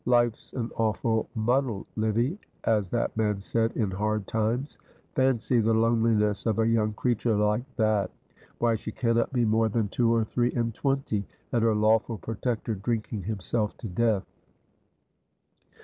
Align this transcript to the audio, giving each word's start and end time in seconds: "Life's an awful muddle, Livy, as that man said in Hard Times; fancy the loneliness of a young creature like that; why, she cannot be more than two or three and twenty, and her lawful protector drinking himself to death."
"Life's 0.07 0.51
an 0.53 0.71
awful 0.77 1.29
muddle, 1.35 1.85
Livy, 1.95 2.39
as 2.63 2.89
that 2.89 3.15
man 3.15 3.39
said 3.39 3.71
in 3.77 3.91
Hard 3.91 4.25
Times; 4.25 4.79
fancy 5.13 5.59
the 5.59 5.75
loneliness 5.75 6.47
of 6.47 6.57
a 6.57 6.65
young 6.65 6.93
creature 6.93 7.35
like 7.35 7.65
that; 7.75 8.09
why, 8.57 8.77
she 8.77 8.91
cannot 8.91 9.31
be 9.31 9.45
more 9.45 9.69
than 9.69 9.89
two 9.89 10.11
or 10.11 10.23
three 10.23 10.53
and 10.53 10.73
twenty, 10.73 11.23
and 11.51 11.63
her 11.63 11.75
lawful 11.75 12.17
protector 12.17 12.73
drinking 12.73 13.21
himself 13.25 13.77
to 13.77 13.87
death." 13.87 14.25